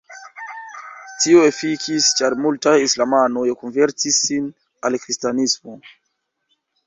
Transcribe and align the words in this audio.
Tio 1.25 1.41
"efikis" 1.49 2.07
ĉar 2.21 2.35
multaj 2.45 2.73
islamanoj 2.85 3.45
konvertis 3.63 4.19
sin 4.29 4.49
al 4.89 4.97
kristanismo. 5.05 5.77